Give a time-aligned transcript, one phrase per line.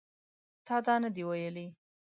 [0.67, 1.67] تا دا نه دي ویلي